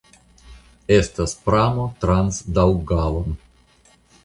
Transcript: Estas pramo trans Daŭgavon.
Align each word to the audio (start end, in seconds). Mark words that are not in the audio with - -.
Estas 0.95 1.35
pramo 1.49 1.85
trans 2.05 2.41
Daŭgavon. 2.59 3.39